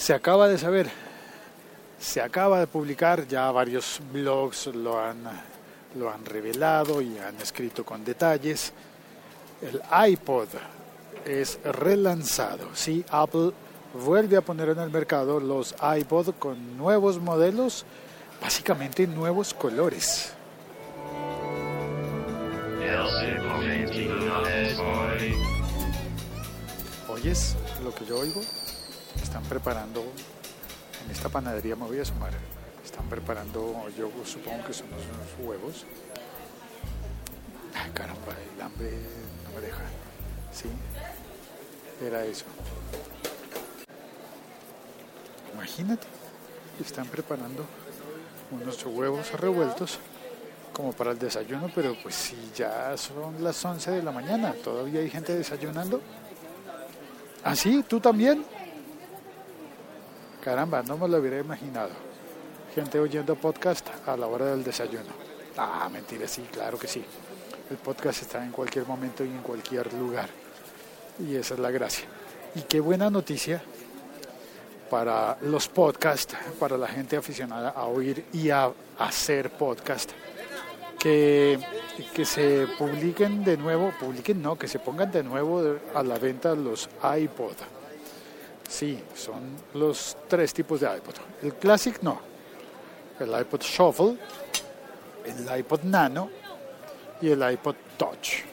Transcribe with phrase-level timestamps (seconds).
[0.00, 0.90] Se acaba de saber,
[2.00, 5.18] se acaba de publicar, ya varios blogs lo han,
[5.94, 8.72] lo han revelado y han escrito con detalles.
[9.60, 10.48] El iPod
[11.26, 12.70] es relanzado.
[12.72, 13.52] Sí, Apple
[14.02, 17.84] vuelve a poner en el mercado los iPod con nuevos modelos,
[18.40, 20.32] básicamente nuevos colores.
[27.06, 27.54] ¿Oyes
[27.84, 28.40] lo que yo oigo?
[29.22, 30.04] Están preparando,
[31.04, 32.32] en esta panadería me voy a sumar,
[32.84, 35.84] están preparando, yo supongo que son unos huevos.
[37.74, 38.90] Ay, caramba, el hambre
[39.44, 39.82] no me deja.
[40.52, 40.68] Sí,
[42.04, 42.44] era eso.
[45.54, 46.06] Imagínate,
[46.80, 47.64] están preparando
[48.50, 49.98] unos huevos revueltos
[50.72, 55.00] como para el desayuno, pero pues si ya son las 11 de la mañana, todavía
[55.00, 56.00] hay gente desayunando.
[57.44, 57.84] ¿Ah, sí?
[57.86, 58.44] ¿Tú también?
[60.42, 61.90] Caramba, no me lo hubiera imaginado.
[62.74, 65.10] Gente oyendo podcast a la hora del desayuno.
[65.58, 67.04] Ah, mentira, sí, claro que sí.
[67.70, 70.30] El podcast está en cualquier momento y en cualquier lugar.
[71.18, 72.06] Y esa es la gracia.
[72.54, 73.62] Y qué buena noticia
[74.88, 80.10] para los podcasts, para la gente aficionada a oír y a hacer podcast
[80.98, 81.60] que,
[82.14, 86.54] que se publiquen de nuevo, publiquen no, que se pongan de nuevo a la venta
[86.54, 87.79] los iPod.
[88.70, 91.14] Sí, son los tres tipos de iPod.
[91.42, 92.20] El Classic no,
[93.18, 94.16] el iPod Shuffle,
[95.24, 96.30] el iPod Nano
[97.20, 98.44] y el iPod Touch.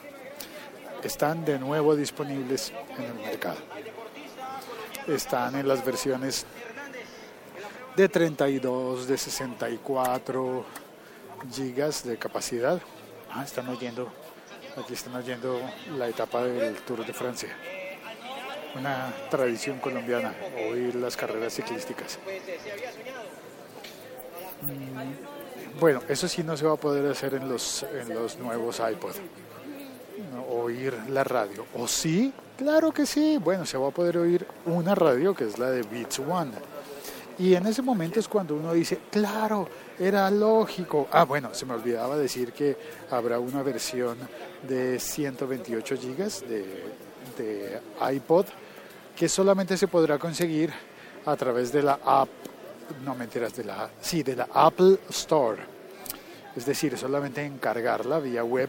[1.04, 3.58] Están de nuevo disponibles en el mercado.
[5.06, 6.44] Están en las versiones
[7.96, 10.64] de 32, de 64,
[11.52, 12.82] gigas de capacidad.
[13.30, 14.08] Ah, están oyendo,
[14.76, 15.60] aquí están oyendo
[15.96, 17.56] la etapa del Tour de Francia.
[18.74, 20.34] Una tradición colombiana,
[20.70, 22.18] oír las carreras ciclísticas.
[24.62, 28.80] Mm, bueno, eso sí no se va a poder hacer en los, en los nuevos
[28.80, 29.14] iPod.
[30.50, 31.66] Oír la radio.
[31.74, 32.32] ¿O sí?
[32.56, 33.38] Claro que sí.
[33.38, 36.52] Bueno, se va a poder oír una radio que es la de Beats One.
[37.38, 41.06] Y en ese momento es cuando uno dice, claro, era lógico.
[41.12, 42.76] Ah, bueno, se me olvidaba decir que
[43.10, 44.18] habrá una versión
[44.66, 46.64] de 128 gigas de,
[47.38, 47.80] de
[48.12, 48.46] iPod
[49.16, 50.72] que solamente se podrá conseguir
[51.24, 52.28] a través de la app,
[53.04, 55.60] no mentiras, de la, sí, de la Apple Store.
[56.54, 58.68] Es decir, solamente encargarla vía web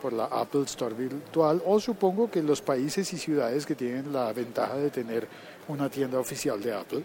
[0.00, 4.32] por la Apple Store virtual o supongo que los países y ciudades que tienen la
[4.32, 5.28] ventaja de tener
[5.68, 7.02] una tienda oficial de Apple,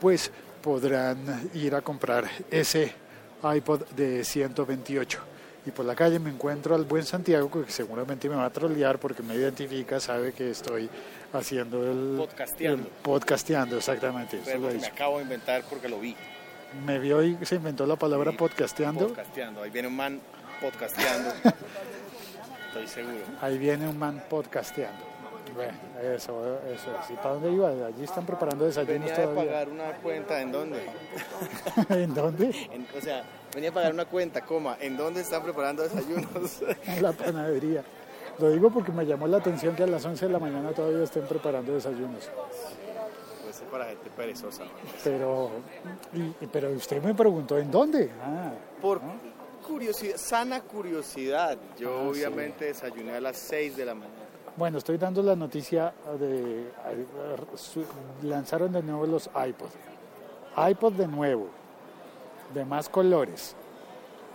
[0.00, 0.30] pues
[0.62, 2.92] podrán ir a comprar ese
[3.42, 5.18] iPod de 128.
[5.64, 8.98] Y por la calle me encuentro al buen Santiago, que seguramente me va a trolear
[8.98, 10.90] porque me identifica, sabe que estoy
[11.32, 12.82] haciendo el podcasteando.
[12.82, 14.40] El podcasteando, exactamente.
[14.58, 16.16] me acabo de inventar porque lo vi.
[16.84, 19.08] Me vio y se inventó la palabra podcasteando.
[19.08, 20.20] Podcasteando, ahí viene un man
[20.60, 21.30] podcasteando.
[22.68, 23.24] Estoy seguro.
[23.40, 25.12] Ahí viene un man podcasteando.
[25.54, 25.72] Bueno,
[26.02, 27.10] eso, eso es.
[27.10, 27.68] ¿Y para dónde iba?
[27.68, 29.42] Allí están preparando desayunos venía todavía.
[29.42, 30.82] a pagar una cuenta, ¿en dónde?
[31.90, 32.68] ¿En dónde?
[32.72, 33.22] En, o sea,
[33.54, 36.60] venía a pagar una cuenta, coma, ¿en dónde están preparando desayunos?
[36.86, 37.82] en la panadería.
[38.38, 41.04] Lo digo porque me llamó la atención que a las 11 de la mañana todavía
[41.04, 42.30] estén preparando desayunos.
[43.44, 44.64] Pues es para gente perezosa.
[45.04, 45.50] Pero,
[46.14, 48.10] y, pero usted me preguntó, ¿en dónde?
[48.22, 49.00] Ah, Por
[49.66, 51.58] curiosidad, sana curiosidad.
[51.78, 54.14] Yo Ah, obviamente desayuné a las 6 de la mañana.
[54.56, 56.70] Bueno, estoy dando la noticia de...
[58.22, 59.68] Lanzaron de nuevo los iPod.
[60.70, 61.48] iPod de nuevo,
[62.54, 63.54] de más colores.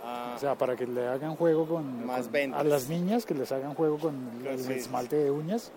[0.04, 2.60] Ah, O sea, para que le hagan juego con, Más con- ventas.
[2.60, 4.14] a las niñas, que les hagan juego con
[4.46, 5.70] el esmalte de uñas,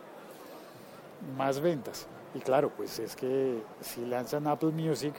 [1.37, 2.07] más ventas.
[2.33, 5.13] Y claro, pues es que si lanzan Apple Music,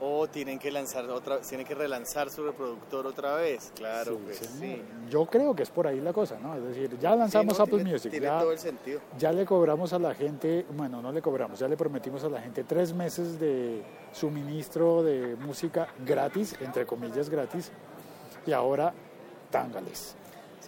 [0.00, 3.72] o tienen que lanzar otra, tienen que relanzar su reproductor otra vez.
[3.74, 4.82] Claro, sí, pues sí.
[5.10, 6.54] yo creo que es por ahí la cosa, ¿no?
[6.54, 9.00] Es decir, ya lanzamos Sí, no, Apple tiene- Music, Tiene ya, todo el sentido.
[9.18, 12.40] ya le cobramos a la gente, bueno, no le cobramos, ya le prometimos a la
[12.40, 17.72] gente tres meses de suministro de música gratis, entre comillas gratis,
[18.46, 18.92] y ahora
[19.50, 20.14] tángales.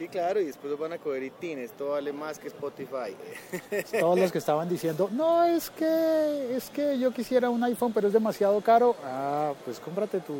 [0.00, 3.14] Sí, claro, y después los van a coger y tin, esto vale más que Spotify.
[4.00, 8.06] Todos los que estaban diciendo, no, es que, es que yo quisiera un iPhone, pero
[8.06, 8.96] es demasiado caro.
[9.04, 10.34] Ah, pues cómprate tu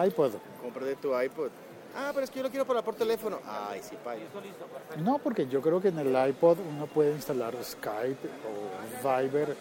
[0.00, 0.34] iPod.
[0.62, 1.50] Cómprate tu iPod.
[1.96, 3.40] Ah, pero es que yo lo quiero para por teléfono.
[3.44, 4.24] Ay, sí, paila.
[5.02, 9.56] No, porque yo creo que en el iPod uno puede instalar Skype o Viber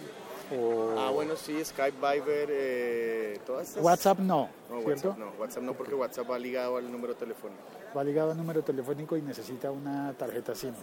[0.54, 3.84] o Ah, bueno, sí, Skype, Viber, eh, todas esas.
[3.84, 5.10] WhatsApp no, No, ¿cierto?
[5.10, 7.62] WhatsApp no, WhatsApp no, porque WhatsApp va ligado al número telefónico.
[7.96, 10.74] Va ligado a número telefónico y necesita una tarjeta SIM.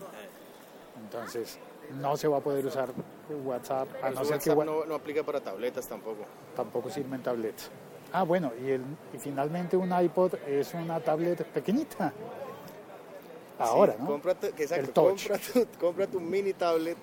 [1.02, 1.58] Entonces,
[2.00, 2.90] no se va a poder usar
[3.44, 6.24] WhatsApp, a no ser WhatsApp no, no aplica para tabletas tampoco.
[6.56, 7.70] tampoco sirven tablets.
[8.12, 8.82] Ah, bueno, y, el,
[9.14, 12.12] y finalmente un iPod es una tablet pequeñita.
[13.58, 14.06] Ahora, Sí, ¿no?
[14.06, 15.28] Cómprate, que exacto, El touch.
[15.28, 16.96] compra tu, compra tu mini tablet.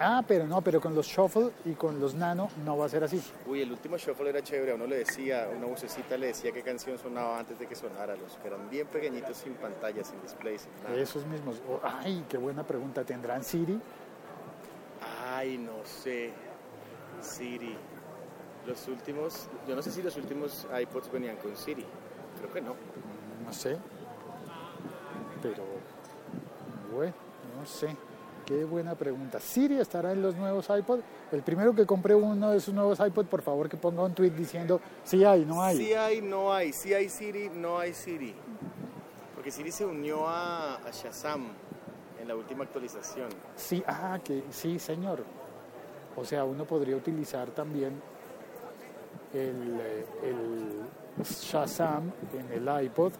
[0.00, 3.04] Ah, pero no, pero con los Shuffle y con los Nano no va a ser
[3.04, 3.22] así.
[3.46, 4.72] Uy, el último shuffle era chévere.
[4.72, 8.16] A uno le decía, una vocecita le decía qué canción sonaba antes de que sonara.
[8.16, 10.96] Los que eran bien pequeñitos, sin pantalla, sin display, sin nada.
[10.96, 11.60] Esos mismos.
[11.68, 13.04] Oh, ay, qué buena pregunta.
[13.04, 13.80] ¿Tendrán Siri?
[15.26, 16.32] Ay, no sé.
[17.20, 17.76] Siri.
[18.66, 21.84] Los últimos, yo no sé si los últimos iPods venían con Siri.
[22.38, 22.76] Creo que no.
[23.44, 23.76] No sé.
[25.42, 25.64] Pero,
[26.92, 27.14] bueno,
[27.58, 27.96] no sé.
[28.52, 29.40] Qué buena pregunta.
[29.40, 31.00] ¿Siri estará en los nuevos iPod?
[31.32, 34.32] El primero que compre uno de esos nuevos iPod, por favor que ponga un tweet
[34.32, 35.78] diciendo sí hay, no hay.
[35.78, 36.70] Sí hay, no hay.
[36.74, 38.34] Sí hay Siri, no hay Siri.
[39.34, 41.46] Porque Siri se unió a, a Shazam
[42.20, 43.30] en la última actualización.
[43.56, 45.24] Sí, ah, que sí, señor.
[46.14, 48.02] O sea, uno podría utilizar también
[49.32, 53.14] el, eh, el Shazam en el iPod.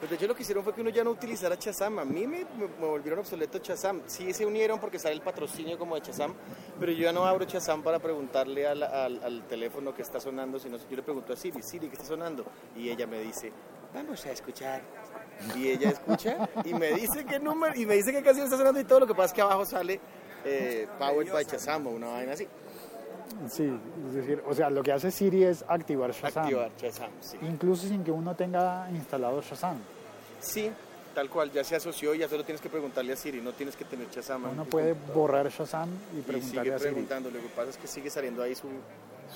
[0.00, 1.98] Pues de hecho lo que hicieron fue que uno ya no utilizara Shazam.
[1.98, 4.00] A mí me, me- me volvieron obsoleto Shazam.
[4.06, 6.32] Sí se unieron porque sale el patrocinio como de Shazam,
[6.78, 10.58] pero yo ya no abro Shazam para preguntarle al, al- al teléfono que está sonando,
[10.58, 12.46] sino yo le pregunto a Siri, Siri, ¿qué está sonando?
[12.74, 13.52] Y ella me dice,
[13.94, 14.80] vamos a escuchar.
[15.54, 18.80] Y ella escucha y me dice qué número, y me dice qué canción está sonando
[18.80, 19.00] y todo.
[19.00, 20.00] Lo que pasa es que abajo sale
[20.46, 22.46] eh, Powered by Shazam o una vaina así.
[23.48, 23.72] Sí,
[24.08, 26.44] es decir, o sea, lo que hace Siri es activar Shazam.
[26.44, 27.38] Activar Shazam, sí.
[27.42, 29.76] Incluso sin que uno tenga instalado Shazam.
[30.40, 30.70] Sí,
[31.14, 33.76] tal cual, ya se asoció y ya solo tienes que preguntarle a Siri, no tienes
[33.76, 34.44] que tener Shazam.
[34.52, 36.90] Uno puede borrar Shazam y y preguntarle sigue a Siri.
[36.90, 37.30] preguntando.
[37.30, 38.68] Lo que pasa es que sigue saliendo ahí su,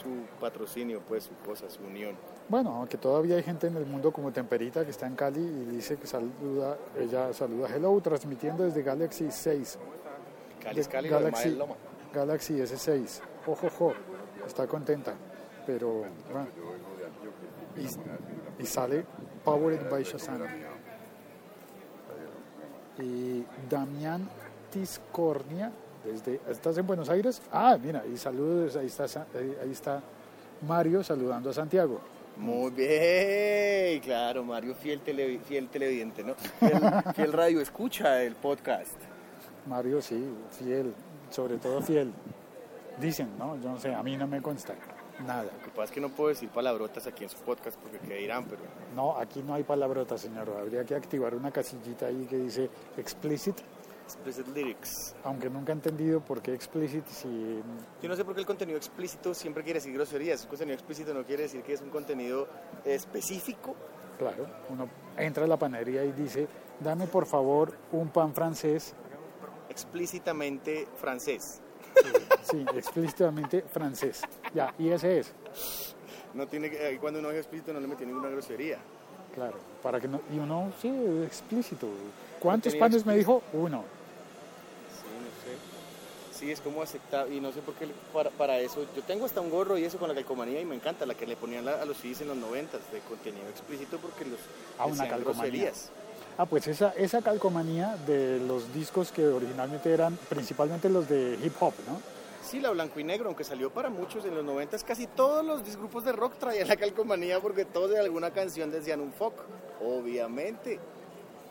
[0.01, 0.09] su
[0.41, 2.15] patrocinio, pues su cosa, su unión.
[2.49, 5.65] Bueno, aunque todavía hay gente en el mundo como Temperita que está en Cali y
[5.77, 9.79] dice que saluda, ella saluda Hello, transmitiendo desde Galaxy 6.
[10.63, 11.75] Cali es Cali, Galaxy, Loma.
[12.13, 13.21] Galaxy S6.
[13.47, 13.95] Ojo, ojo,
[14.47, 15.15] está contenta.
[15.67, 16.49] Pero, bueno.
[17.77, 19.05] Y, y sale
[19.45, 20.43] Powered by Shazam.
[22.99, 24.29] Y Damián
[24.71, 25.73] Tiscornia,
[26.05, 27.43] desde, ¿estás en Buenos Aires?
[27.51, 30.01] Ah, mira, y saludos, ahí está, ahí está
[30.67, 32.01] Mario saludando a Santiago.
[32.37, 35.01] Muy bien, claro, Mario, fiel,
[35.45, 36.35] fiel televidente, ¿no?
[36.35, 36.81] Fiel,
[37.15, 38.97] fiel radio escucha el podcast.
[39.67, 40.25] Mario, sí,
[40.59, 40.93] fiel,
[41.31, 42.13] sobre todo fiel.
[43.01, 43.57] Dicen, ¿no?
[43.61, 44.75] Yo no sé, a mí no me consta
[45.27, 45.45] nada.
[45.45, 48.15] Lo que pasa es que no puedo decir palabrotas aquí en su podcast porque qué
[48.17, 48.63] dirán, pero
[48.95, 50.51] No, aquí no hay palabrotas, señor.
[50.51, 53.57] Habría que activar una casillita ahí que dice explicit,
[54.05, 55.15] explicit lyrics.
[55.25, 57.61] aunque nunca he entendido por qué explicit si...
[58.03, 60.43] Yo no sé por qué el contenido explícito siempre quiere decir groserías.
[60.45, 62.47] Un contenido explícito no quiere decir que es un contenido
[62.85, 63.75] específico.
[64.19, 66.47] Claro, uno entra a la panadería y dice,
[66.79, 68.95] dame por favor un pan francés,
[69.69, 71.61] explícitamente francés.
[72.43, 74.23] Sí, explícitamente francés.
[74.55, 75.33] Ya, y ese es,
[76.35, 78.79] No tiene que, ahí cuando uno es explícito no le metió ninguna grosería.
[79.35, 80.21] claro, para que no...
[80.33, 80.89] Y uno, sí,
[81.25, 81.89] explícito.
[82.41, 83.43] ¿Cuántos panes me dijo?
[83.53, 83.85] Uno.
[84.91, 86.39] Sí, no sé.
[86.39, 88.85] Sí, es como aceptar, y no sé por qué para, para eso.
[88.97, 91.27] Yo tengo hasta un gorro y eso con la calcomanía y me encanta, la que
[91.27, 94.39] le ponían la- a los CDs en los noventas, de contenido explícito porque los
[94.79, 95.23] Ah, una calcomanía.
[95.71, 95.91] groserías.
[96.37, 101.55] Ah, pues esa, esa calcomanía de los discos que originalmente eran principalmente los de hip
[101.61, 102.01] hop, ¿no?
[102.43, 105.77] Sí, la blanco y negro, aunque salió para muchos en los noventas, casi todos los
[105.77, 109.35] grupos de rock traían la calcomanía porque todos de alguna canción decían un fuck,
[109.81, 110.79] obviamente,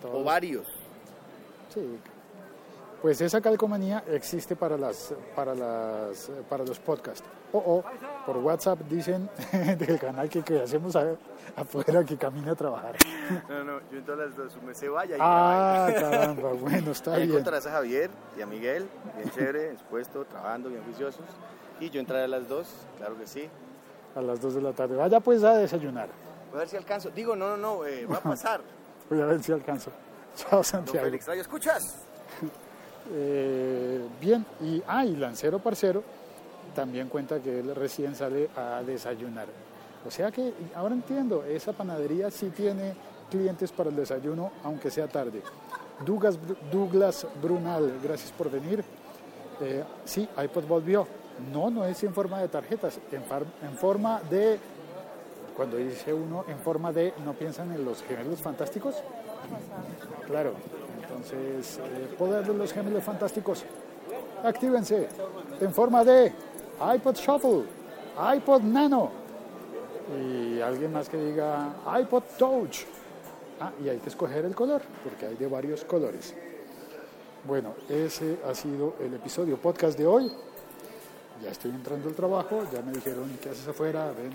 [0.04, 0.68] o varios.
[1.74, 1.82] Sí.
[3.04, 7.24] Pues esa calcomanía existe para las para las para los podcasts.
[7.52, 7.84] O o
[8.26, 9.30] por WhatsApp dicen
[9.78, 11.16] del canal que, que hacemos a-
[11.58, 12.96] afuera que camina a trabajar.
[13.50, 17.12] No, no, yo entro a las dos, me se vaya y Ah, caramba, bueno, está
[17.12, 17.32] Ahí bien.
[17.32, 21.26] encontrarás a Javier y a Miguel, bien chévere, expuesto, trabajando, bien juiciosos.
[21.82, 22.68] Y yo entraré a las dos,
[22.98, 23.50] claro que sí.
[24.16, 24.96] A las 2 de la tarde.
[24.96, 26.08] Vaya pues a desayunar.
[26.52, 27.10] Voy a ver si alcanzo.
[27.10, 28.62] Digo, no, no, no, eh, va a pasar.
[29.10, 29.92] Voy a ver si alcanzo.
[30.36, 31.04] Chao, Don Santiago.
[31.06, 32.06] Félix, ¿radio escuchas?
[33.12, 36.04] Eh, bien, y, ah, y Lancero Parcero
[36.76, 39.48] también cuenta que él recién sale a desayunar.
[40.08, 42.94] O sea que ahora entiendo, esa panadería sí tiene
[43.30, 45.42] clientes para el desayuno, aunque sea tarde.
[46.06, 46.38] Douglas,
[46.72, 48.84] Douglas Brunal, gracias por venir.
[49.62, 51.08] Eh, sí, iPod volvió.
[51.52, 54.60] No, no es en forma de tarjetas, en, far- en forma de...
[55.56, 58.96] Cuando dice uno en forma de, ¿no piensan en los gemelos fantásticos?
[60.26, 60.54] Claro,
[61.04, 63.64] entonces, eh, poder de los gemelos fantásticos,
[64.44, 65.08] actívense
[65.60, 66.34] en forma de
[66.96, 67.64] iPod Shuffle,
[68.36, 69.12] iPod Nano
[70.20, 72.86] y alguien más que diga iPod Touch.
[73.60, 76.34] Ah, y hay que escoger el color, porque hay de varios colores.
[77.46, 80.32] Bueno, ese ha sido el episodio podcast de hoy.
[81.42, 84.34] Ya estoy entrando al trabajo, ya me dijeron qué haces afuera, ven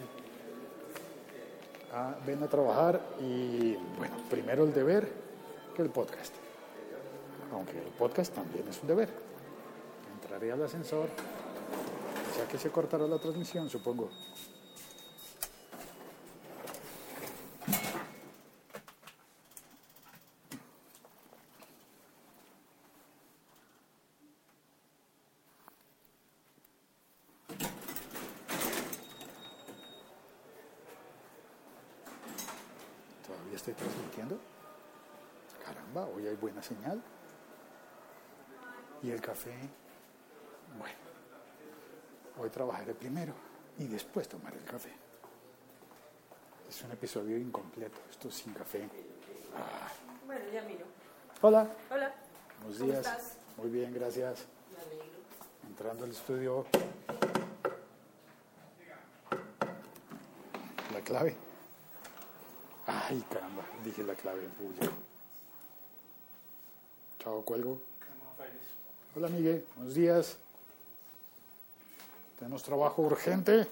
[1.94, 5.08] a, ven a trabajar y bueno, primero el deber
[5.74, 6.37] que el podcast.
[7.52, 9.08] Aunque el podcast también es un deber.
[10.14, 11.08] Entraré al ascensor,
[12.36, 14.10] ya que se cortará la transmisión, supongo.
[33.26, 34.38] Todavía estoy transmitiendo.
[35.64, 37.02] Caramba, hoy hay buena señal.
[39.02, 39.52] Y el café,
[40.76, 40.96] bueno,
[42.38, 43.32] hoy trabajaré primero
[43.78, 44.92] y después tomaré el café.
[46.68, 48.88] Es un episodio incompleto, esto sin café.
[49.56, 49.88] Ah.
[50.26, 50.84] Bueno, ya miro.
[51.40, 52.12] Hola, Hola.
[52.60, 53.06] buenos ¿Cómo días.
[53.06, 53.32] estás?
[53.56, 54.46] Muy bien, gracias.
[54.72, 55.04] Me alegro.
[55.68, 56.66] Entrando al estudio.
[60.92, 61.36] La clave.
[62.86, 64.92] Ay, caramba, dije la clave en público.
[67.20, 67.80] Chao, cuelgo.
[69.16, 70.36] Hola, Miguel, buenos días.
[72.38, 73.66] Tenemos trabajo urgente.